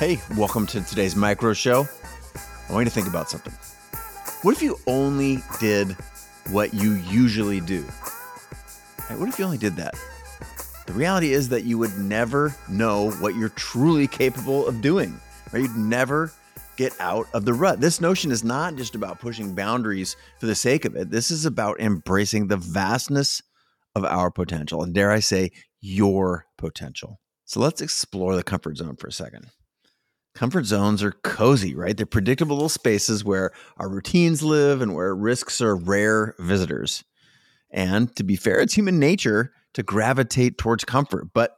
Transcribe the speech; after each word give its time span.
Hey, 0.00 0.18
welcome 0.34 0.66
to 0.68 0.80
today's 0.80 1.14
micro 1.14 1.52
show. 1.52 1.86
I 2.70 2.72
want 2.72 2.84
you 2.84 2.84
to 2.86 2.90
think 2.90 3.06
about 3.06 3.28
something. 3.28 3.52
What 4.40 4.56
if 4.56 4.62
you 4.62 4.78
only 4.86 5.42
did 5.60 5.92
what 6.48 6.72
you 6.72 6.94
usually 6.94 7.60
do? 7.60 7.82
What 9.18 9.28
if 9.28 9.38
you 9.38 9.44
only 9.44 9.58
did 9.58 9.76
that? 9.76 9.92
The 10.86 10.94
reality 10.94 11.34
is 11.34 11.50
that 11.50 11.64
you 11.64 11.76
would 11.76 11.98
never 11.98 12.56
know 12.66 13.10
what 13.20 13.36
you're 13.36 13.50
truly 13.50 14.06
capable 14.06 14.66
of 14.66 14.80
doing. 14.80 15.20
Right? 15.52 15.64
You'd 15.64 15.76
never 15.76 16.32
get 16.78 16.98
out 16.98 17.26
of 17.34 17.44
the 17.44 17.52
rut. 17.52 17.82
This 17.82 18.00
notion 18.00 18.30
is 18.30 18.42
not 18.42 18.76
just 18.76 18.94
about 18.94 19.20
pushing 19.20 19.54
boundaries 19.54 20.16
for 20.38 20.46
the 20.46 20.54
sake 20.54 20.86
of 20.86 20.96
it. 20.96 21.10
This 21.10 21.30
is 21.30 21.44
about 21.44 21.78
embracing 21.78 22.46
the 22.46 22.56
vastness 22.56 23.42
of 23.94 24.06
our 24.06 24.30
potential, 24.30 24.82
and 24.82 24.94
dare 24.94 25.10
I 25.10 25.20
say, 25.20 25.50
your 25.82 26.46
potential. 26.56 27.20
So 27.44 27.60
let's 27.60 27.82
explore 27.82 28.34
the 28.34 28.42
comfort 28.42 28.78
zone 28.78 28.96
for 28.96 29.08
a 29.08 29.12
second. 29.12 29.50
Comfort 30.34 30.64
zones 30.64 31.02
are 31.02 31.12
cozy, 31.12 31.74
right? 31.74 31.96
They're 31.96 32.06
predictable 32.06 32.56
little 32.56 32.68
spaces 32.68 33.24
where 33.24 33.50
our 33.78 33.88
routines 33.88 34.42
live 34.42 34.80
and 34.80 34.94
where 34.94 35.14
risks 35.14 35.60
are 35.60 35.76
rare 35.76 36.34
visitors. 36.38 37.04
And 37.70 38.14
to 38.16 38.24
be 38.24 38.36
fair, 38.36 38.60
it's 38.60 38.74
human 38.74 38.98
nature 38.98 39.52
to 39.74 39.82
gravitate 39.82 40.58
towards 40.58 40.84
comfort. 40.84 41.28
But 41.32 41.56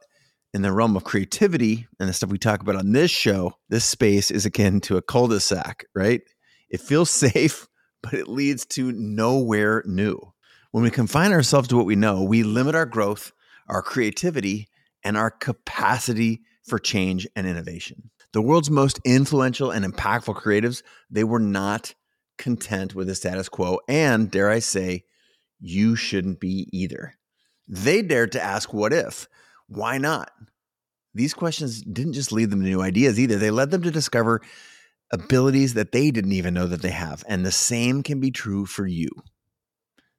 in 0.53 0.61
the 0.61 0.71
realm 0.71 0.95
of 0.95 1.03
creativity 1.03 1.87
and 1.99 2.07
the 2.07 2.13
stuff 2.13 2.29
we 2.29 2.37
talk 2.37 2.61
about 2.61 2.75
on 2.75 2.91
this 2.91 3.11
show, 3.11 3.53
this 3.69 3.85
space 3.85 4.29
is 4.29 4.45
akin 4.45 4.81
to 4.81 4.97
a 4.97 5.01
cul 5.01 5.27
de 5.27 5.39
sac, 5.39 5.85
right? 5.95 6.21
It 6.69 6.81
feels 6.81 7.09
safe, 7.09 7.67
but 8.01 8.13
it 8.13 8.27
leads 8.27 8.65
to 8.67 8.91
nowhere 8.91 9.83
new. 9.85 10.33
When 10.71 10.83
we 10.83 10.91
confine 10.91 11.31
ourselves 11.31 11.67
to 11.69 11.77
what 11.77 11.85
we 11.85 11.95
know, 11.95 12.23
we 12.23 12.43
limit 12.43 12.75
our 12.75 12.85
growth, 12.85 13.31
our 13.67 13.81
creativity, 13.81 14.67
and 15.03 15.17
our 15.17 15.29
capacity 15.29 16.41
for 16.63 16.79
change 16.79 17.27
and 17.35 17.45
innovation. 17.45 18.09
The 18.33 18.41
world's 18.41 18.71
most 18.71 18.99
influential 19.05 19.71
and 19.71 19.85
impactful 19.85 20.35
creatives, 20.35 20.83
they 21.09 21.23
were 21.23 21.39
not 21.39 21.93
content 22.37 22.95
with 22.95 23.07
the 23.07 23.15
status 23.15 23.47
quo. 23.47 23.79
And 23.87 24.29
dare 24.29 24.49
I 24.49 24.59
say, 24.59 25.03
you 25.59 25.95
shouldn't 25.95 26.39
be 26.39 26.67
either. 26.73 27.13
They 27.67 28.01
dared 28.01 28.33
to 28.33 28.43
ask, 28.43 28.73
what 28.73 28.91
if? 28.91 29.27
Why 29.67 29.97
not? 29.97 30.31
These 31.13 31.33
questions 31.33 31.81
didn't 31.81 32.13
just 32.13 32.31
lead 32.31 32.49
them 32.49 32.61
to 32.61 32.67
new 32.67 32.81
ideas 32.81 33.19
either. 33.19 33.37
They 33.37 33.51
led 33.51 33.71
them 33.71 33.83
to 33.83 33.91
discover 33.91 34.41
abilities 35.11 35.75
that 35.75 35.91
they 35.91 36.09
didn't 36.09 36.31
even 36.31 36.55
know 36.55 36.65
that 36.65 36.81
they 36.81 36.89
have. 36.91 37.23
And 37.27 37.45
the 37.45 37.51
same 37.51 38.01
can 38.01 38.19
be 38.19 38.31
true 38.31 38.65
for 38.65 38.87
you. 38.87 39.09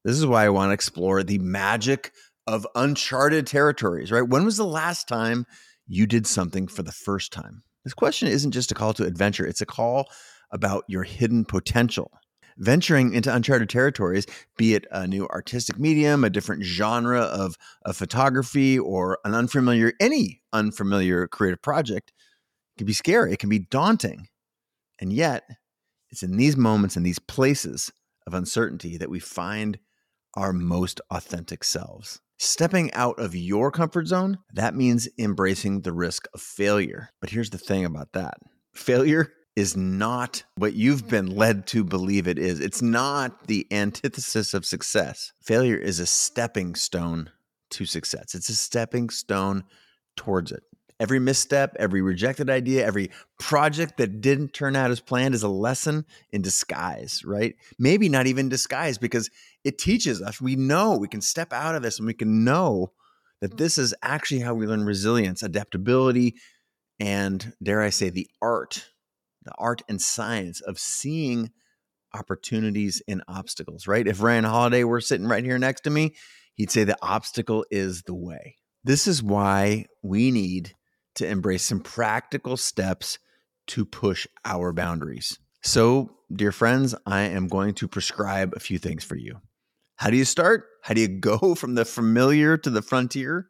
This 0.05 0.17
is 0.17 0.25
why 0.25 0.45
I 0.45 0.51
want 0.51 0.71
to 0.71 0.75
explore 0.75 1.23
the 1.25 1.39
magic 1.39 2.13
of 2.47 2.67
uncharted 2.75 3.47
territories, 3.47 4.13
right? 4.13 4.23
When 4.23 4.45
was 4.45 4.57
the 4.57 4.65
last 4.65 5.09
time 5.09 5.47
you 5.89 6.07
did 6.07 6.27
something 6.27 6.69
for 6.69 6.83
the 6.83 6.93
first 6.93 7.33
time? 7.33 7.65
This 7.85 7.95
question 7.95 8.29
isn't 8.29 8.53
just 8.53 8.73
a 8.73 8.75
call 8.75 8.95
to 8.95 9.05
adventure, 9.05 9.47
it's 9.47 9.61
a 9.61 9.67
call 9.67 10.09
about 10.51 10.85
your 10.89 11.03
hidden 11.03 11.45
potential. 11.45 12.11
Venturing 12.57 13.13
into 13.15 13.35
uncharted 13.35 13.69
territories, 13.69 14.27
be 14.57 14.75
it 14.75 14.87
a 14.93 15.09
new 15.09 15.27
artistic 15.27 15.79
medium, 15.79 16.23
a 16.23 16.31
different 16.31 16.63
genre 16.63 17.21
of, 17.21 17.57
of 17.85 17.97
photography, 17.97 18.79
or 18.79 19.19
an 19.25 19.35
unfamiliar, 19.35 19.93
any 20.01 20.41
unfamiliar 20.53 21.27
creative 21.27 21.61
project, 21.61 22.13
can 22.79 22.87
be 22.87 22.93
scary. 22.93 23.33
It 23.33 23.41
can 23.41 23.49
be 23.51 23.59
daunting. 23.59 24.29
And 25.01 25.13
yet, 25.13 25.43
it's 26.11 26.23
in 26.23 26.37
these 26.37 26.57
moments 26.57 26.97
in 26.97 27.03
these 27.03 27.19
places 27.19 27.93
of 28.25 28.35
uncertainty 28.35 28.97
that 28.99 29.11
we 29.11 29.19
find 29.19 29.79
our 30.35 30.53
most 30.53 31.01
authentic 31.11 31.65
selves. 31.65 32.21
Stepping 32.39 32.93
out 32.95 33.19
of 33.19 33.35
your 33.35 33.71
comfort 33.71 34.07
zone, 34.07 34.39
that 34.53 34.75
means 34.75 35.09
embracing 35.19 35.83
the 35.83 35.93
risk 35.93 36.27
of 36.35 36.41
failure. 36.41 37.11
But 37.21 37.31
here's 37.31 37.51
the 37.51 37.59
thing 37.59 37.85
about 37.85 38.13
that 38.13 38.35
failure 38.75 39.33
is 39.55 39.77
not 39.77 40.43
what 40.57 40.75
you've 40.75 41.07
mm. 41.07 41.11
been 41.11 41.27
led 41.27 41.67
to 41.69 41.85
believe 41.85 42.27
it 42.27 42.39
is. 42.39 42.59
It's 42.59 42.83
not 42.83 43.47
the 43.47 43.67
antithesis 43.71 44.53
of 44.53 44.67
success. 44.67 45.33
Failure 45.43 45.77
is 45.77 46.01
a 46.01 46.07
stepping 46.07 46.75
stone 46.75 47.31
to 47.71 47.85
success, 47.85 48.35
it's 48.35 48.49
a 48.49 48.57
stepping 48.57 49.11
stone 49.11 49.65
towards 50.17 50.53
it. 50.53 50.63
Every 51.01 51.19
misstep, 51.19 51.75
every 51.79 52.03
rejected 52.03 52.49
idea, 52.49 52.87
every 52.87 53.11
project 53.39 53.97
that 53.99 54.21
didn't 54.21 54.53
turn 54.53 54.77
out 54.77 54.93
as 54.93 55.01
planned 55.01 55.35
is 55.35 55.43
a 55.43 55.49
lesson 55.49 56.05
in 56.33 56.41
disguise, 56.41 57.23
right? 57.25 57.57
Maybe 57.79 58.09
not 58.09 58.29
even 58.29 58.49
disguise 58.49 58.97
because 58.97 59.29
it 59.65 59.77
teaches 59.77 60.23
us. 60.23 60.41
We 60.41 60.55
know 60.55 60.97
we 60.97 61.09
can 61.09 61.21
step 61.21 61.53
out 61.53 61.75
of 61.75 61.83
this 61.83 61.99
and 61.99 62.07
we 62.07 62.15
can 62.15 62.45
know 62.45 62.93
that 63.41 63.53
mm. 63.53 63.59
this 63.59 63.77
is 63.77 63.93
actually 64.03 64.41
how 64.41 64.55
we 64.55 64.67
learn 64.67 64.85
resilience, 64.85 65.43
adaptability, 65.43 66.37
and 67.01 67.53
dare 67.63 67.83
I 67.83 67.91
say, 67.91 68.11
the 68.11 68.29
art, 68.41 68.91
the 69.45 69.53
art 69.59 69.83
and 69.89 70.01
science 70.01 70.61
of 70.61 70.79
seeing 70.79 71.51
opportunities 72.15 73.03
in 73.09 73.21
obstacles, 73.27 73.89
right? 73.89 74.07
If 74.07 74.23
Ryan 74.23 74.45
Holiday 74.45 74.85
were 74.85 75.01
sitting 75.01 75.27
right 75.27 75.45
here 75.45 75.59
next 75.59 75.83
to 75.83 75.91
me, 75.91 76.15
he'd 76.55 76.71
say 76.71 76.85
the 76.85 76.97
obstacle 77.03 77.67
is 77.71 78.03
the 78.03 78.15
way. 78.15 78.57
This 78.85 79.07
is 79.07 79.23
why 79.23 79.87
we 80.03 80.31
need 80.31 80.75
to 81.17 81.27
embrace 81.27 81.65
some 81.65 81.81
practical 81.81 82.57
steps 82.57 83.19
to 83.69 83.85
push 83.85 84.27
our 84.45 84.73
boundaries. 84.73 85.39
So, 85.63 86.17
dear 86.33 86.53
friends, 86.53 86.95
I 87.07 87.23
am 87.23 87.49
going 87.49 87.75
to 87.75 87.89
prescribe 87.89 88.53
a 88.55 88.61
few 88.61 88.79
things 88.79 89.05
for 89.05 89.17
you. 89.17 89.41
How 89.97 90.11
do 90.11 90.17
you 90.17 90.25
start? 90.25 90.67
How 90.83 90.95
do 90.95 91.01
you 91.01 91.09
go 91.21 91.55
from 91.55 91.75
the 91.75 91.85
familiar 91.85 92.57
to 92.59 92.71
the 92.71 92.83
frontier? 92.83 93.47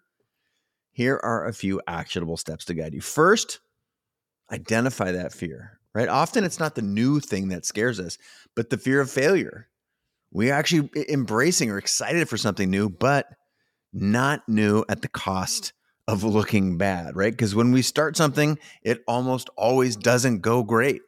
Here 0.92 1.18
are 1.22 1.46
a 1.46 1.52
few 1.52 1.80
actionable 1.88 2.36
steps 2.36 2.64
to 2.66 2.74
guide 2.74 2.94
you. 2.94 3.00
First, 3.00 3.58
identify 4.52 5.10
that 5.10 5.32
fear, 5.32 5.80
right? 5.92 6.08
Often 6.08 6.44
it's 6.44 6.60
not 6.60 6.76
the 6.76 6.82
new 6.82 7.18
thing 7.18 7.48
that 7.48 7.66
scares 7.66 7.98
us, 7.98 8.16
but 8.54 8.70
the 8.70 8.78
fear 8.78 9.00
of 9.00 9.10
failure. 9.10 9.68
We're 10.30 10.54
actually 10.54 10.90
embracing 11.08 11.70
or 11.70 11.78
excited 11.78 12.28
for 12.28 12.36
something 12.36 12.70
new, 12.70 12.88
but 12.88 13.26
not 13.92 14.48
new 14.48 14.84
at 14.88 15.02
the 15.02 15.08
cost 15.08 15.72
of 16.06 16.22
looking 16.22 16.76
bad, 16.76 17.16
right? 17.16 17.32
Because 17.32 17.54
when 17.54 17.72
we 17.72 17.82
start 17.82 18.16
something, 18.16 18.58
it 18.82 19.02
almost 19.08 19.48
always 19.56 19.96
doesn't 19.96 20.40
go 20.40 20.62
great. 20.62 21.00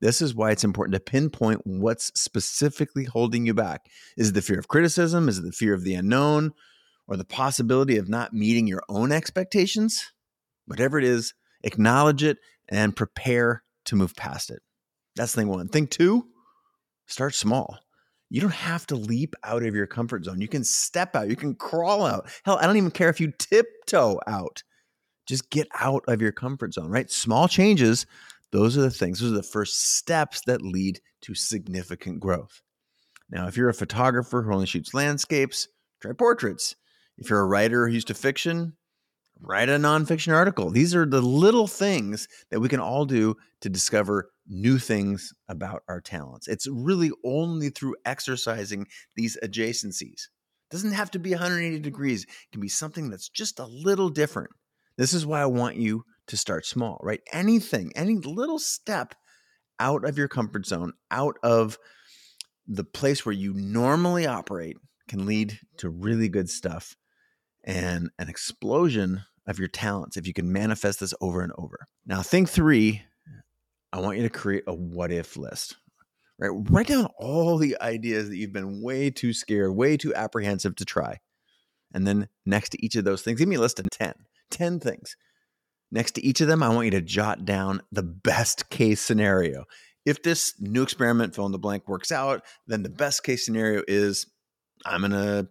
This 0.00 0.20
is 0.20 0.34
why 0.34 0.50
it's 0.50 0.64
important 0.64 0.94
to 0.94 1.00
pinpoint 1.00 1.62
what's 1.64 2.12
specifically 2.20 3.04
holding 3.04 3.46
you 3.46 3.54
back. 3.54 3.86
Is 4.16 4.28
it 4.28 4.34
the 4.34 4.42
fear 4.42 4.58
of 4.58 4.68
criticism? 4.68 5.28
Is 5.28 5.38
it 5.38 5.44
the 5.44 5.52
fear 5.52 5.74
of 5.74 5.84
the 5.84 5.94
unknown? 5.94 6.52
Or 7.08 7.16
the 7.16 7.24
possibility 7.24 7.96
of 7.96 8.08
not 8.08 8.32
meeting 8.32 8.66
your 8.66 8.82
own 8.88 9.12
expectations? 9.12 10.12
Whatever 10.66 10.98
it 10.98 11.04
is, 11.04 11.34
acknowledge 11.62 12.22
it 12.22 12.38
and 12.68 12.96
prepare 12.96 13.62
to 13.86 13.96
move 13.96 14.14
past 14.16 14.50
it. 14.50 14.60
That's 15.14 15.34
thing 15.34 15.48
one. 15.48 15.68
Thing 15.68 15.86
two, 15.86 16.26
start 17.06 17.34
small. 17.34 17.78
You 18.28 18.40
don't 18.40 18.50
have 18.50 18.86
to 18.88 18.96
leap 18.96 19.34
out 19.44 19.62
of 19.62 19.74
your 19.74 19.86
comfort 19.86 20.24
zone. 20.24 20.40
You 20.40 20.48
can 20.48 20.64
step 20.64 21.14
out, 21.14 21.28
you 21.28 21.36
can 21.36 21.54
crawl 21.54 22.00
mm-hmm. 22.00 22.14
out. 22.14 22.30
Hell, 22.44 22.58
I 22.60 22.66
don't 22.66 22.76
even 22.76 22.90
care 22.90 23.08
if 23.08 23.20
you 23.20 23.32
tiptoe 23.38 24.20
out. 24.26 24.62
Just 25.26 25.50
get 25.50 25.68
out 25.78 26.04
of 26.08 26.20
your 26.20 26.32
comfort 26.32 26.74
zone, 26.74 26.88
right? 26.88 27.10
Small 27.10 27.48
changes, 27.48 28.06
those 28.52 28.76
are 28.78 28.82
the 28.82 28.90
things, 28.90 29.20
those 29.20 29.32
are 29.32 29.36
the 29.36 29.42
first 29.42 29.96
steps 29.96 30.40
that 30.46 30.62
lead 30.62 31.00
to 31.22 31.34
significant 31.34 32.20
growth. 32.20 32.62
Now, 33.30 33.48
if 33.48 33.56
you're 33.56 33.68
a 33.68 33.74
photographer 33.74 34.42
who 34.42 34.52
only 34.52 34.66
shoots 34.66 34.94
landscapes, 34.94 35.68
try 36.00 36.12
portraits. 36.12 36.76
If 37.18 37.28
you're 37.28 37.40
a 37.40 37.46
writer 37.46 37.86
who's 37.86 37.94
used 37.94 38.08
to 38.08 38.14
fiction, 38.14 38.74
write 39.40 39.68
a 39.68 39.78
nonfiction 39.78 40.34
article. 40.34 40.70
These 40.70 40.94
are 40.94 41.06
the 41.06 41.20
little 41.20 41.66
things 41.66 42.28
that 42.50 42.60
we 42.60 42.68
can 42.68 42.80
all 42.80 43.04
do 43.04 43.36
to 43.60 43.68
discover 43.68 44.30
new 44.46 44.78
things 44.78 45.32
about 45.48 45.82
our 45.88 46.00
talents. 46.00 46.48
It's 46.48 46.66
really 46.66 47.10
only 47.24 47.70
through 47.70 47.96
exercising 48.04 48.86
these 49.14 49.36
adjacencies. 49.42 50.02
It 50.02 50.70
doesn't 50.70 50.92
have 50.92 51.10
to 51.12 51.18
be 51.18 51.30
180 51.30 51.80
degrees. 51.80 52.24
It 52.24 52.52
can 52.52 52.60
be 52.60 52.68
something 52.68 53.10
that's 53.10 53.28
just 53.28 53.58
a 53.58 53.66
little 53.66 54.08
different. 54.08 54.50
This 54.96 55.12
is 55.12 55.26
why 55.26 55.42
I 55.42 55.46
want 55.46 55.76
you 55.76 56.04
to 56.28 56.36
start 56.36 56.66
small, 56.66 56.98
right? 57.02 57.20
Anything, 57.32 57.92
any 57.94 58.16
little 58.16 58.58
step 58.58 59.14
out 59.78 60.04
of 60.04 60.16
your 60.16 60.28
comfort 60.28 60.66
zone, 60.66 60.92
out 61.10 61.36
of 61.42 61.78
the 62.66 62.84
place 62.84 63.24
where 63.24 63.34
you 63.34 63.54
normally 63.54 64.26
operate 64.26 64.76
can 65.08 65.26
lead 65.26 65.58
to 65.78 65.88
really 65.88 66.28
good 66.28 66.48
stuff 66.48 66.96
and 67.66 68.10
an 68.18 68.28
explosion 68.28 69.24
of 69.46 69.58
your 69.58 69.68
talents 69.68 70.16
if 70.16 70.26
you 70.26 70.32
can 70.32 70.52
manifest 70.52 71.00
this 71.00 71.14
over 71.20 71.42
and 71.42 71.52
over. 71.58 71.88
Now, 72.06 72.22
thing 72.22 72.46
three, 72.46 73.02
I 73.92 74.00
want 74.00 74.16
you 74.16 74.22
to 74.22 74.30
create 74.30 74.64
a 74.66 74.74
what 74.74 75.12
if 75.12 75.36
list. 75.36 75.76
Right? 76.38 76.50
Write 76.70 76.88
down 76.88 77.08
all 77.18 77.56
the 77.56 77.76
ideas 77.80 78.28
that 78.28 78.36
you've 78.36 78.52
been 78.52 78.82
way 78.82 79.10
too 79.10 79.32
scared, 79.32 79.74
way 79.74 79.96
too 79.96 80.14
apprehensive 80.14 80.76
to 80.76 80.84
try. 80.84 81.18
And 81.94 82.06
then 82.06 82.28
next 82.44 82.70
to 82.70 82.84
each 82.84 82.94
of 82.96 83.04
those 83.04 83.22
things, 83.22 83.38
give 83.38 83.48
me 83.48 83.56
a 83.56 83.60
list 83.60 83.80
of 83.80 83.88
10, 83.90 84.14
10 84.50 84.80
things. 84.80 85.16
Next 85.90 86.12
to 86.16 86.24
each 86.24 86.40
of 86.40 86.48
them, 86.48 86.62
I 86.62 86.68
want 86.68 86.86
you 86.86 86.90
to 86.92 87.00
jot 87.00 87.44
down 87.44 87.80
the 87.90 88.02
best 88.02 88.70
case 88.70 89.00
scenario. 89.00 89.64
If 90.04 90.22
this 90.22 90.54
new 90.60 90.82
experiment, 90.82 91.34
fill 91.34 91.46
in 91.46 91.52
the 91.52 91.58
blank, 91.58 91.88
works 91.88 92.12
out, 92.12 92.42
then 92.66 92.82
the 92.82 92.90
best 92.90 93.24
case 93.24 93.44
scenario 93.44 93.82
is 93.88 94.26
I'm 94.84 95.00
going 95.00 95.12
to 95.12 95.48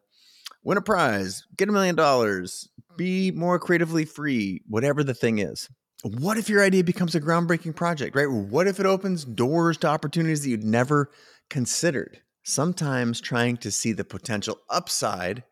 win 0.65 0.77
a 0.77 0.81
prize, 0.81 1.45
get 1.55 1.69
a 1.69 1.71
million 1.71 1.95
dollars, 1.95 2.67
mm. 2.91 2.97
be 2.97 3.31
more 3.31 3.57
creatively 3.57 4.03
free, 4.03 4.61
whatever 4.67 5.03
the 5.03 5.13
thing 5.13 5.39
is. 5.39 5.69
What 6.03 6.37
if 6.37 6.49
your 6.49 6.61
idea 6.63 6.83
becomes 6.83 7.15
a 7.15 7.21
groundbreaking 7.21 7.75
project, 7.75 8.15
right? 8.15 8.29
What 8.29 8.67
if 8.67 8.79
it 8.79 8.85
opens 8.85 9.23
doors 9.23 9.77
to 9.77 9.87
opportunities 9.87 10.43
that 10.43 10.49
you'd 10.49 10.63
never 10.63 11.09
considered? 11.49 12.19
Sometimes 12.43 13.21
trying 13.21 13.57
to 13.57 13.71
see 13.71 13.93
the 13.93 14.03
potential 14.03 14.59
upside 14.69 15.43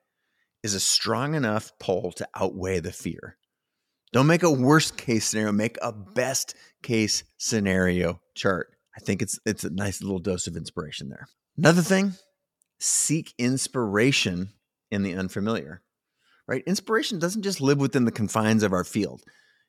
is 0.61 0.73
a 0.73 0.79
strong 0.79 1.33
enough 1.33 1.71
pull 1.79 2.11
to 2.13 2.27
outweigh 2.35 2.79
the 2.79 2.91
fear. 2.91 3.37
Don't 4.11 4.27
make 4.27 4.43
a 4.43 4.51
worst 4.51 4.95
case 4.97 5.25
scenario, 5.25 5.51
make 5.51 5.77
a 5.81 5.93
mm. 5.93 6.13
best 6.13 6.55
case 6.81 7.23
scenario 7.37 8.19
chart. 8.35 8.67
I 8.95 8.99
think 8.99 9.21
it's 9.21 9.39
it's 9.45 9.63
a 9.63 9.71
nice 9.71 10.03
little 10.03 10.19
dose 10.19 10.45
of 10.45 10.55
inspiration 10.55 11.09
there. 11.09 11.27
Another 11.57 11.81
thing, 11.81 12.13
seek 12.79 13.33
inspiration 13.39 14.49
in 14.93 15.03
the 15.03 15.15
unfamiliar. 15.15 15.81
Right? 16.47 16.63
Inspiration 16.67 17.19
doesn't 17.19 17.43
just 17.43 17.61
live 17.61 17.79
within 17.79 18.05
the 18.05 18.11
confines 18.11 18.63
of 18.63 18.73
our 18.73 18.83
field 18.83 19.23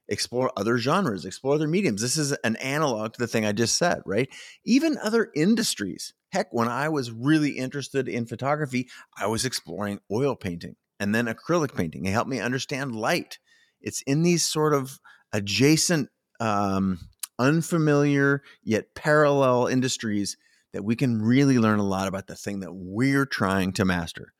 explore 0.08 0.52
other 0.56 0.78
genres, 0.78 1.24
explore 1.24 1.54
other 1.54 1.68
mediums. 1.68 2.02
This 2.02 2.16
is 2.16 2.32
an 2.44 2.56
analog 2.56 3.14
to 3.14 3.18
the 3.18 3.26
thing 3.26 3.46
I 3.46 3.52
just 3.52 3.76
said, 3.76 4.02
right? 4.04 4.28
Even 4.64 4.98
other 5.02 5.30
industries. 5.34 6.14
Heck, 6.30 6.52
when 6.52 6.68
I 6.68 6.88
was 6.88 7.10
really 7.10 7.52
interested 7.52 8.08
in 8.08 8.26
photography, 8.26 8.88
I 9.16 9.26
was 9.26 9.44
exploring 9.44 10.00
oil 10.10 10.36
painting 10.36 10.76
and 11.00 11.14
then 11.14 11.26
acrylic 11.26 11.74
painting. 11.74 12.04
It 12.04 12.12
helped 12.12 12.30
me 12.30 12.40
understand 12.40 12.94
light. 12.94 13.38
It's 13.80 14.02
in 14.02 14.22
these 14.22 14.44
sort 14.44 14.74
of 14.74 14.98
adjacent, 15.32 16.10
um, 16.40 16.98
unfamiliar 17.38 18.42
yet 18.62 18.94
parallel 18.94 19.66
industries 19.66 20.36
that 20.72 20.84
we 20.84 20.96
can 20.96 21.22
really 21.22 21.58
learn 21.58 21.78
a 21.78 21.86
lot 21.86 22.08
about 22.08 22.26
the 22.26 22.36
thing 22.36 22.60
that 22.60 22.74
we're 22.74 23.26
trying 23.26 23.72
to 23.72 23.84
master. 23.84 24.32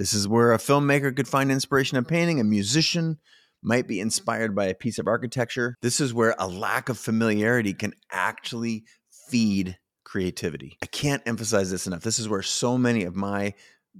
This 0.00 0.14
is 0.14 0.26
where 0.26 0.52
a 0.52 0.56
filmmaker 0.56 1.14
could 1.14 1.28
find 1.28 1.52
inspiration 1.52 1.98
in 1.98 2.06
painting, 2.06 2.40
a 2.40 2.44
musician 2.44 3.18
might 3.62 3.86
be 3.86 4.00
inspired 4.00 4.56
by 4.56 4.64
a 4.64 4.74
piece 4.74 4.98
of 4.98 5.06
architecture. 5.06 5.76
This 5.82 6.00
is 6.00 6.14
where 6.14 6.34
a 6.38 6.48
lack 6.48 6.88
of 6.88 6.96
familiarity 6.96 7.74
can 7.74 7.92
actually 8.10 8.84
feed 9.28 9.76
creativity. 10.02 10.78
I 10.82 10.86
can't 10.86 11.22
emphasize 11.26 11.70
this 11.70 11.86
enough. 11.86 12.00
This 12.00 12.18
is 12.18 12.30
where 12.30 12.40
so 12.40 12.78
many 12.78 13.04
of 13.04 13.14
my 13.14 13.52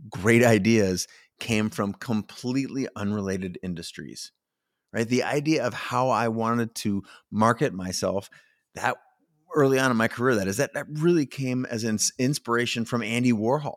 great 0.09 0.43
ideas 0.43 1.07
came 1.39 1.69
from 1.69 1.93
completely 1.93 2.89
unrelated 2.97 3.59
industries. 3.63 4.33
Right? 4.95 5.07
The 5.07 5.25
idea 5.25 5.67
of 5.67 5.75
how 5.75 6.09
I 6.09 6.29
wanted 6.29 6.75
to 6.77 7.03
market 7.31 7.75
myself, 7.75 8.31
that 8.75 8.97
early 9.55 9.79
on 9.79 9.91
in 9.91 9.99
my 9.99 10.09
career 10.09 10.37
that 10.37 10.49
is 10.49 10.57
that 10.57 10.73
that 10.73 10.87
really 10.89 11.27
came 11.27 11.67
as 11.67 11.85
an 11.85 11.99
inspiration 12.19 12.87
from 12.87 13.03
Andy 13.03 13.35
Warhol. 13.35 13.75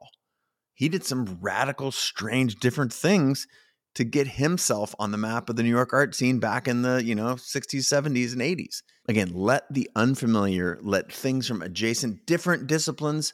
He 0.74 0.90
did 0.90 1.04
some 1.04 1.38
radical, 1.42 1.92
strange, 1.92 2.56
different 2.56 2.94
things 2.94 3.48
to 3.96 4.04
get 4.04 4.28
himself 4.28 4.96
on 4.98 5.12
the 5.12 5.18
map 5.18 5.50
of 5.50 5.56
the 5.56 5.64
New 5.64 5.70
York 5.70 5.94
art 5.94 6.16
scene 6.16 6.40
back 6.40 6.68
in 6.68 6.82
the, 6.82 7.04
you 7.04 7.14
know, 7.14 7.36
60s, 7.36 7.82
70s, 7.82 8.34
and 8.34 8.42
80s. 8.42 8.82
Again, 9.08 9.32
let 9.34 9.72
the 9.72 9.90
unfamiliar, 9.96 10.80
let 10.82 11.12
things 11.12 11.48
from 11.48 11.62
adjacent 11.62 12.26
different 12.26 12.68
disciplines 12.68 13.34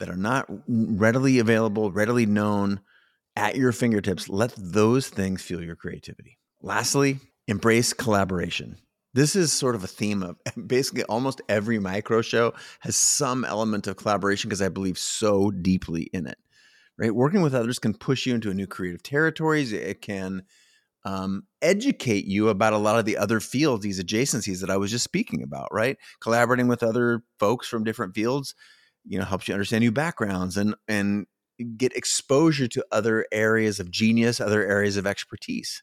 that 0.00 0.08
are 0.08 0.16
not 0.16 0.46
readily 0.66 1.38
available, 1.38 1.92
readily 1.92 2.26
known 2.26 2.80
at 3.36 3.56
your 3.56 3.72
fingertips, 3.72 4.28
let 4.28 4.52
those 4.56 5.08
things 5.08 5.42
fuel 5.42 5.62
your 5.62 5.76
creativity. 5.76 6.38
Lastly, 6.60 7.18
embrace 7.46 7.92
collaboration. 7.92 8.76
This 9.12 9.36
is 9.36 9.52
sort 9.52 9.76
of 9.76 9.84
a 9.84 9.88
theme 9.88 10.22
of 10.22 10.38
basically 10.66 11.04
almost 11.04 11.40
every 11.48 11.78
micro 11.78 12.20
show 12.20 12.52
has 12.80 12.96
some 12.96 13.44
element 13.44 13.86
of 13.86 13.96
collaboration 13.96 14.48
because 14.48 14.62
I 14.62 14.68
believe 14.68 14.98
so 14.98 15.52
deeply 15.52 16.10
in 16.12 16.26
it 16.26 16.38
right? 16.98 17.14
Working 17.14 17.42
with 17.42 17.54
others 17.54 17.78
can 17.78 17.94
push 17.94 18.26
you 18.26 18.34
into 18.34 18.50
a 18.50 18.54
new 18.54 18.66
creative 18.66 19.02
territories. 19.02 19.72
It 19.72 20.00
can 20.00 20.42
um, 21.04 21.42
educate 21.60 22.24
you 22.24 22.48
about 22.48 22.72
a 22.72 22.78
lot 22.78 22.98
of 22.98 23.04
the 23.04 23.16
other 23.16 23.40
fields, 23.40 23.82
these 23.82 24.02
adjacencies 24.02 24.60
that 24.60 24.70
I 24.70 24.76
was 24.76 24.90
just 24.90 25.04
speaking 25.04 25.42
about, 25.42 25.68
right? 25.70 25.96
Collaborating 26.20 26.68
with 26.68 26.82
other 26.82 27.22
folks 27.38 27.68
from 27.68 27.84
different 27.84 28.14
fields, 28.14 28.54
you 29.04 29.18
know, 29.18 29.24
helps 29.24 29.46
you 29.46 29.54
understand 29.54 29.82
new 29.82 29.92
backgrounds 29.92 30.56
and 30.56 30.74
and 30.88 31.26
get 31.76 31.94
exposure 31.94 32.66
to 32.66 32.84
other 32.90 33.26
areas 33.30 33.78
of 33.78 33.90
genius, 33.90 34.40
other 34.40 34.66
areas 34.66 34.96
of 34.96 35.06
expertise. 35.06 35.82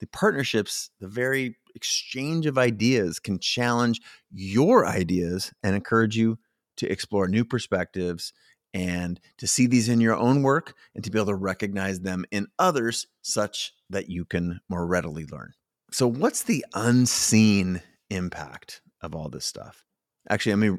The 0.00 0.06
partnerships, 0.06 0.90
the 1.00 1.08
very 1.08 1.56
exchange 1.74 2.46
of 2.46 2.58
ideas 2.58 3.18
can 3.18 3.38
challenge 3.38 4.00
your 4.30 4.86
ideas 4.86 5.52
and 5.62 5.74
encourage 5.74 6.16
you 6.16 6.38
to 6.76 6.90
explore 6.90 7.28
new 7.28 7.44
perspectives 7.44 8.32
and 8.74 9.20
to 9.38 9.46
see 9.46 9.66
these 9.66 9.88
in 9.88 10.00
your 10.00 10.16
own 10.16 10.42
work 10.42 10.74
and 10.94 11.04
to 11.04 11.10
be 11.10 11.18
able 11.18 11.26
to 11.26 11.34
recognize 11.36 12.00
them 12.00 12.26
in 12.32 12.48
others 12.58 13.06
such 13.22 13.72
that 13.88 14.10
you 14.10 14.24
can 14.24 14.60
more 14.68 14.84
readily 14.84 15.24
learn. 15.26 15.54
So, 15.92 16.08
what's 16.08 16.42
the 16.42 16.66
unseen 16.74 17.80
impact 18.10 18.82
of 19.00 19.14
all 19.14 19.28
this 19.28 19.46
stuff? 19.46 19.84
Actually, 20.28 20.56
let 20.56 20.72
me 20.72 20.78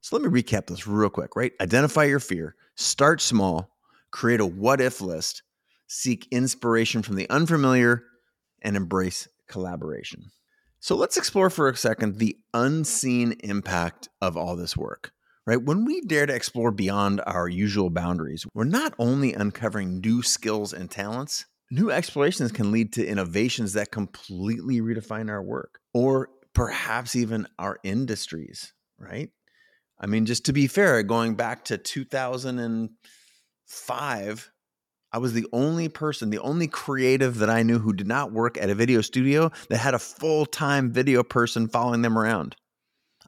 so 0.00 0.16
let 0.16 0.30
me 0.30 0.42
recap 0.42 0.66
this 0.66 0.86
real 0.86 1.10
quick, 1.10 1.36
right? 1.36 1.52
Identify 1.60 2.04
your 2.04 2.20
fear, 2.20 2.56
start 2.76 3.20
small, 3.20 3.76
create 4.10 4.40
a 4.40 4.46
what 4.46 4.80
if 4.80 5.00
list, 5.00 5.42
seek 5.86 6.26
inspiration 6.30 7.02
from 7.02 7.16
the 7.16 7.28
unfamiliar, 7.28 8.04
and 8.62 8.76
embrace 8.76 9.28
collaboration. 9.48 10.30
So 10.80 10.94
let's 10.94 11.16
explore 11.16 11.50
for 11.50 11.68
a 11.68 11.76
second 11.76 12.16
the 12.16 12.38
unseen 12.54 13.32
impact 13.40 14.08
of 14.22 14.36
all 14.36 14.56
this 14.56 14.76
work 14.76 15.12
right? 15.48 15.64
When 15.64 15.84
we 15.86 16.02
dare 16.02 16.26
to 16.26 16.34
explore 16.34 16.70
beyond 16.70 17.22
our 17.26 17.48
usual 17.48 17.88
boundaries, 17.88 18.44
we're 18.52 18.64
not 18.64 18.92
only 18.98 19.32
uncovering 19.32 20.00
new 20.00 20.22
skills 20.22 20.74
and 20.74 20.90
talents, 20.90 21.46
new 21.70 21.90
explorations 21.90 22.52
can 22.52 22.70
lead 22.70 22.92
to 22.92 23.06
innovations 23.06 23.72
that 23.72 23.90
completely 23.90 24.82
redefine 24.82 25.30
our 25.30 25.42
work 25.42 25.80
or 25.94 26.28
perhaps 26.52 27.16
even 27.16 27.46
our 27.58 27.78
industries, 27.82 28.74
right? 28.98 29.30
I 29.98 30.04
mean, 30.04 30.26
just 30.26 30.44
to 30.44 30.52
be 30.52 30.66
fair, 30.66 31.02
going 31.02 31.34
back 31.34 31.64
to 31.66 31.78
2005, 31.78 34.50
I 35.10 35.18
was 35.18 35.32
the 35.32 35.46
only 35.54 35.88
person, 35.88 36.28
the 36.28 36.40
only 36.40 36.68
creative 36.68 37.38
that 37.38 37.48
I 37.48 37.62
knew 37.62 37.78
who 37.78 37.94
did 37.94 38.06
not 38.06 38.32
work 38.32 38.58
at 38.58 38.68
a 38.68 38.74
video 38.74 39.00
studio 39.00 39.50
that 39.70 39.78
had 39.78 39.94
a 39.94 39.98
full 39.98 40.44
time 40.44 40.92
video 40.92 41.22
person 41.22 41.68
following 41.68 42.02
them 42.02 42.18
around. 42.18 42.54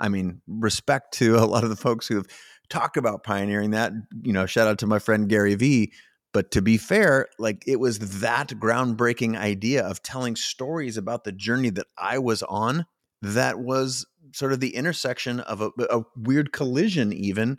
I 0.01 0.09
mean, 0.09 0.41
respect 0.49 1.15
to 1.15 1.37
a 1.37 1.47
lot 1.47 1.65
of 1.65 1.71
the 1.71 1.77
folks 1.77 2.09
who 2.09 2.17
have 2.17 2.27
talked 2.69 2.97
about 2.97 3.23
pioneering 3.23 3.71
that. 3.71 3.93
You 4.23 4.33
know, 4.33 4.47
shout 4.47 4.67
out 4.67 4.79
to 4.79 4.87
my 4.87 4.99
friend 4.99 5.29
Gary 5.29 5.55
Vee. 5.55 5.93
But 6.33 6.53
to 6.53 6.63
be 6.63 6.79
fair, 6.79 7.27
like 7.39 7.65
it 7.67 7.81
was 7.81 8.21
that 8.21 8.51
groundbreaking 8.51 9.37
idea 9.37 9.85
of 9.85 10.03
telling 10.03 10.37
stories 10.37 10.97
about 10.97 11.25
the 11.25 11.33
journey 11.33 11.71
that 11.71 11.89
I 11.99 12.19
was 12.19 12.43
on 12.45 12.87
that 13.23 13.59
was 13.59 14.07
sort 14.33 14.53
of 14.53 14.61
the 14.61 14.77
intersection 14.77 15.41
of 15.41 15.61
a, 15.61 15.71
a 15.91 16.03
weird 16.17 16.53
collision, 16.53 17.13
even 17.13 17.59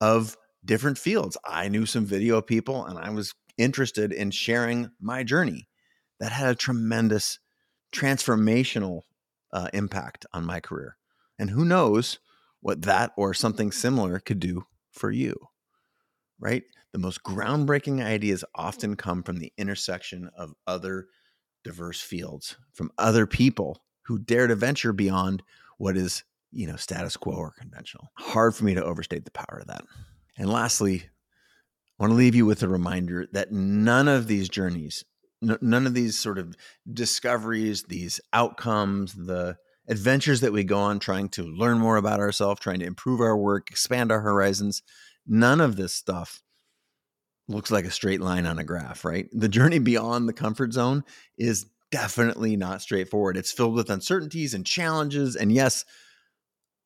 of 0.00 0.36
different 0.64 0.98
fields. 0.98 1.38
I 1.44 1.68
knew 1.68 1.86
some 1.86 2.04
video 2.04 2.42
people 2.42 2.84
and 2.84 2.98
I 2.98 3.10
was 3.10 3.34
interested 3.56 4.12
in 4.12 4.30
sharing 4.30 4.90
my 5.00 5.24
journey. 5.24 5.68
That 6.20 6.30
had 6.30 6.52
a 6.52 6.54
tremendous 6.54 7.40
transformational 7.92 9.00
uh, 9.52 9.68
impact 9.72 10.24
on 10.32 10.44
my 10.44 10.60
career. 10.60 10.96
And 11.42 11.50
who 11.50 11.64
knows 11.64 12.20
what 12.60 12.82
that 12.82 13.10
or 13.16 13.34
something 13.34 13.72
similar 13.72 14.20
could 14.20 14.38
do 14.38 14.64
for 14.92 15.10
you, 15.10 15.34
right? 16.38 16.62
The 16.92 17.00
most 17.00 17.24
groundbreaking 17.24 18.00
ideas 18.00 18.44
often 18.54 18.94
come 18.94 19.24
from 19.24 19.38
the 19.38 19.52
intersection 19.58 20.30
of 20.36 20.52
other 20.68 21.08
diverse 21.64 22.00
fields, 22.00 22.58
from 22.72 22.92
other 22.96 23.26
people 23.26 23.82
who 24.02 24.20
dare 24.20 24.46
to 24.46 24.54
venture 24.54 24.92
beyond 24.92 25.42
what 25.78 25.96
is, 25.96 26.22
you 26.52 26.68
know, 26.68 26.76
status 26.76 27.16
quo 27.16 27.34
or 27.34 27.50
conventional. 27.58 28.12
Hard 28.18 28.54
for 28.54 28.64
me 28.64 28.74
to 28.74 28.84
overstate 28.84 29.24
the 29.24 29.32
power 29.32 29.58
of 29.62 29.66
that. 29.66 29.82
And 30.38 30.48
lastly, 30.48 31.02
I 31.98 32.04
want 32.04 32.12
to 32.12 32.16
leave 32.16 32.36
you 32.36 32.46
with 32.46 32.62
a 32.62 32.68
reminder 32.68 33.26
that 33.32 33.50
none 33.50 34.06
of 34.06 34.28
these 34.28 34.48
journeys, 34.48 35.04
none 35.40 35.88
of 35.88 35.94
these 35.94 36.16
sort 36.16 36.38
of 36.38 36.54
discoveries, 36.88 37.82
these 37.82 38.20
outcomes, 38.32 39.14
the 39.14 39.56
adventures 39.88 40.40
that 40.40 40.52
we 40.52 40.64
go 40.64 40.78
on 40.78 40.98
trying 40.98 41.28
to 41.30 41.42
learn 41.42 41.78
more 41.78 41.96
about 41.96 42.20
ourselves, 42.20 42.60
trying 42.60 42.80
to 42.80 42.86
improve 42.86 43.20
our 43.20 43.36
work, 43.36 43.70
expand 43.70 44.12
our 44.12 44.20
horizons. 44.20 44.82
None 45.26 45.60
of 45.60 45.76
this 45.76 45.94
stuff 45.94 46.42
looks 47.48 47.70
like 47.70 47.84
a 47.84 47.90
straight 47.90 48.20
line 48.20 48.46
on 48.46 48.58
a 48.58 48.64
graph, 48.64 49.04
right? 49.04 49.28
The 49.32 49.48
journey 49.48 49.78
beyond 49.78 50.28
the 50.28 50.32
comfort 50.32 50.72
zone 50.72 51.04
is 51.36 51.66
definitely 51.90 52.56
not 52.56 52.82
straightforward. 52.82 53.36
It's 53.36 53.52
filled 53.52 53.74
with 53.74 53.90
uncertainties 53.90 54.54
and 54.54 54.64
challenges, 54.64 55.36
and 55.36 55.52
yes, 55.52 55.84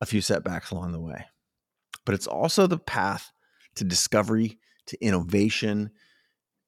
a 0.01 0.05
few 0.05 0.21
setbacks 0.21 0.71
along 0.71 0.91
the 0.91 0.99
way. 0.99 1.25
But 2.05 2.15
it's 2.15 2.27
also 2.27 2.67
the 2.67 2.77
path 2.77 3.31
to 3.75 3.83
discovery, 3.83 4.59
to 4.87 5.03
innovation, 5.03 5.91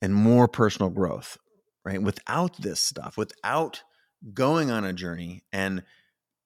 and 0.01 0.13
more 0.13 0.48
personal 0.48 0.89
growth, 0.89 1.38
right? 1.83 2.01
Without 2.01 2.57
this 2.62 2.79
stuff, 2.79 3.17
without 3.17 3.83
going 4.33 4.71
on 4.71 4.86
a 4.86 4.93
journey 4.93 5.43
and 5.51 5.83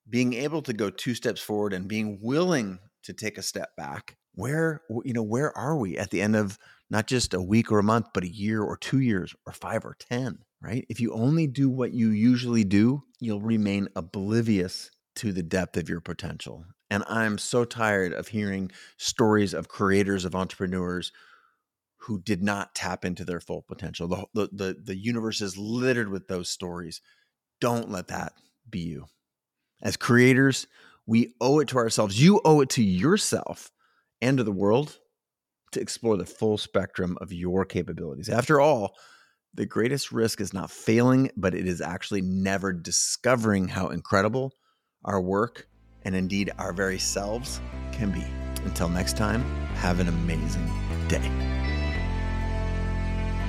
being 0.09 0.33
able 0.33 0.61
to 0.61 0.73
go 0.73 0.89
two 0.89 1.15
steps 1.15 1.41
forward 1.41 1.73
and 1.73 1.87
being 1.87 2.19
willing 2.21 2.79
to 3.03 3.13
take 3.13 3.37
a 3.37 3.43
step 3.43 3.75
back 3.75 4.17
where 4.35 4.81
you 5.03 5.13
know 5.13 5.23
where 5.23 5.55
are 5.57 5.77
we 5.77 5.97
at 5.97 6.09
the 6.09 6.21
end 6.21 6.35
of 6.35 6.57
not 6.89 7.07
just 7.07 7.33
a 7.33 7.41
week 7.41 7.71
or 7.71 7.79
a 7.79 7.83
month 7.83 8.07
but 8.13 8.23
a 8.23 8.33
year 8.33 8.61
or 8.61 8.77
two 8.77 8.99
years 8.99 9.35
or 9.45 9.53
five 9.53 9.85
or 9.85 9.95
ten 9.99 10.39
right 10.61 10.85
if 10.89 10.99
you 10.99 11.13
only 11.13 11.47
do 11.47 11.69
what 11.69 11.93
you 11.93 12.09
usually 12.09 12.63
do 12.63 13.03
you'll 13.19 13.41
remain 13.41 13.87
oblivious 13.95 14.89
to 15.15 15.31
the 15.31 15.43
depth 15.43 15.77
of 15.77 15.89
your 15.89 16.01
potential. 16.01 16.65
And 16.89 17.03
I'm 17.07 17.37
so 17.37 17.65
tired 17.65 18.13
of 18.13 18.27
hearing 18.27 18.71
stories 18.97 19.53
of 19.53 19.67
creators, 19.67 20.25
of 20.25 20.35
entrepreneurs 20.35 21.11
who 21.97 22.19
did 22.19 22.43
not 22.43 22.75
tap 22.75 23.05
into 23.05 23.23
their 23.23 23.39
full 23.39 23.61
potential. 23.61 24.07
The, 24.07 24.25
the, 24.33 24.49
the, 24.51 24.77
the 24.83 24.95
universe 24.95 25.41
is 25.41 25.57
littered 25.57 26.09
with 26.09 26.27
those 26.27 26.49
stories. 26.49 27.01
Don't 27.61 27.89
let 27.89 28.09
that 28.09 28.33
be 28.69 28.79
you. 28.79 29.05
As 29.83 29.97
creators, 29.97 30.65
we 31.05 31.35
owe 31.41 31.59
it 31.59 31.67
to 31.67 31.77
ourselves. 31.77 32.21
You 32.21 32.39
owe 32.45 32.61
it 32.61 32.69
to 32.69 32.83
yourself 32.83 33.69
and 34.21 34.37
to 34.37 34.43
the 34.43 34.51
world 34.51 34.97
to 35.73 35.81
explore 35.81 36.15
the 36.15 36.25
full 36.25 36.57
spectrum 36.57 37.17
of 37.19 37.33
your 37.33 37.65
capabilities. 37.65 38.29
After 38.29 38.61
all, 38.61 38.95
the 39.53 39.65
greatest 39.65 40.11
risk 40.11 40.39
is 40.39 40.53
not 40.53 40.71
failing, 40.71 41.29
but 41.35 41.53
it 41.53 41.67
is 41.67 41.81
actually 41.81 42.21
never 42.21 42.71
discovering 42.71 43.67
how 43.67 43.89
incredible 43.89 44.53
our 45.03 45.21
work 45.21 45.67
and 46.03 46.15
indeed 46.15 46.51
our 46.57 46.73
very 46.73 46.97
selves 46.97 47.59
can 47.91 48.11
be. 48.11 48.25
Until 48.65 48.87
next 48.87 49.17
time, 49.17 49.43
have 49.75 49.99
an 49.99 50.07
amazing 50.07 50.65
day. 51.07 51.29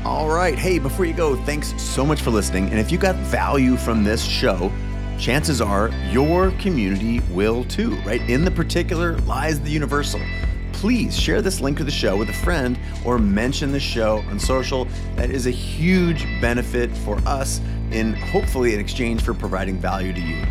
All 0.05 0.29
right. 0.29 0.59
Hey, 0.59 0.79
before 0.79 1.07
you 1.07 1.15
go, 1.15 1.37
thanks 1.45 1.81
so 1.81 2.05
much 2.05 2.21
for 2.21 2.31
listening. 2.31 2.69
And 2.71 2.79
if 2.79 2.93
you 2.93 2.99
got 2.99 3.15
value 3.17 3.77
from 3.77 4.05
this 4.05 4.23
show, 4.23 4.71
chances 5.19 5.61
are 5.61 5.91
your 6.11 6.51
community 6.53 7.21
will 7.31 7.65
too, 7.65 7.97
right? 8.03 8.21
In 8.29 8.45
the 8.45 8.51
particular 8.51 9.17
lies 9.21 9.61
the 9.61 9.71
universal. 9.71 10.21
Please 10.73 11.19
share 11.19 11.41
this 11.41 11.61
link 11.61 11.79
to 11.79 11.85
the 11.85 11.91
show 11.91 12.17
with 12.17 12.29
a 12.29 12.35
friend 12.35 12.79
or 13.05 13.19
mention 13.19 13.73
the 13.73 13.81
show 13.81 14.19
on 14.29 14.39
social. 14.39 14.87
That 15.17 15.31
is 15.31 15.47
a 15.47 15.51
huge 15.51 16.25
benefit 16.41 16.95
for 16.99 17.17
us 17.27 17.61
in 17.91 18.13
hopefully 18.15 18.75
in 18.75 18.81
exchange 18.81 19.23
for 19.23 19.35
providing 19.35 19.79
value 19.79 20.13
to 20.13 20.21
you. 20.21 20.45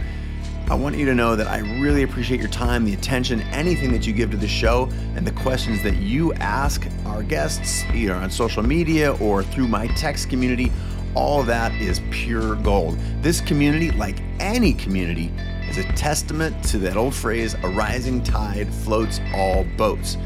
I 0.70 0.76
want 0.76 0.98
you 0.98 1.06
to 1.06 1.14
know 1.14 1.36
that 1.36 1.48
I 1.48 1.60
really 1.80 2.04
appreciate 2.04 2.40
your 2.40 2.50
time, 2.50 2.86
the 2.86 2.94
attention, 2.94 3.42
anything 3.52 3.92
that 3.92 4.08
you 4.08 4.14
give 4.14 4.32
to 4.32 4.38
the 4.38 4.48
show, 4.48 4.90
and 5.16 5.28
the 5.28 5.32
questions 5.34 5.84
that 5.84 5.98
you 5.98 6.34
ask 6.36 6.88
our 7.06 7.22
guests, 7.22 7.84
either 7.94 8.16
on 8.16 8.32
social 8.32 8.64
media 8.64 9.14
or 9.18 9.44
through 9.44 9.68
my 9.68 9.88
text 9.88 10.30
community. 10.30 10.72
All 11.16 11.44
that 11.44 11.72
is 11.74 12.02
pure 12.12 12.56
gold. 12.56 12.98
This 13.22 13.42
community, 13.42 13.92
like 13.92 14.22
any 14.40 14.74
community, 14.74 15.32
is 15.70 15.78
a 15.78 15.84
testament 15.94 16.64
to 16.66 16.78
that 16.80 16.98
old 16.98 17.16
phrase 17.16 17.56
a 17.64 17.70
rising 17.70 18.24
tide 18.24 18.74
floats 18.74 19.20
all 19.34 19.64
boats. 19.78 20.18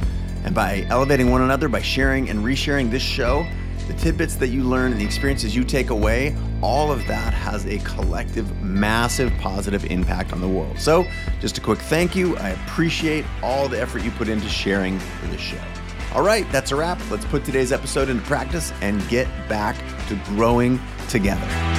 And 0.44 0.53
by 0.56 0.86
elevating 0.89 1.29
one 1.29 1.41
another, 1.41 1.67
by 1.67 1.82
sharing 1.82 2.29
and 2.29 2.39
resharing 2.39 2.89
this 2.89 3.03
show, 3.03 3.46
the 3.88 3.94
tidbits 3.94 4.36
that 4.36 4.50
you 4.50 4.63
learn 4.63 4.91
and 4.91 5.00
the 5.00 5.06
experiences 5.06 5.56
you 5.56 5.63
take 5.63 5.89
away, 5.89 6.36
all 6.62 6.91
of 6.91 7.06
that 7.08 7.34
has 7.34 7.65
a 7.65 7.77
collective, 7.79 8.62
massive 8.62 9.32
positive 9.39 9.86
impact 9.86 10.34
on 10.34 10.41
the 10.41 10.48
world. 10.48 10.77
So, 10.79 11.08
just 11.39 11.58
a 11.58 11.62
quick 11.62 11.79
thank 11.79 12.15
you. 12.15 12.36
I 12.38 12.50
appreciate 12.50 13.25
all 13.41 13.67
the 13.67 13.79
effort 13.79 14.03
you 14.03 14.12
put 14.12 14.27
into 14.27 14.50
sharing 14.50 15.00
this 15.29 15.39
show. 15.39 15.58
All 16.18 16.24
right, 16.24 16.52
that's 16.52 16.72
a 16.72 16.76
wrap. 16.76 17.00
Let's 17.12 17.26
put 17.26 17.46
today's 17.46 17.72
episode 17.72 18.10
into 18.10 18.24
practice 18.24 18.74
and 18.82 19.08
get 19.08 19.28
back 19.48 19.78
to 20.08 20.16
growing 20.26 20.80
together. 21.10 21.77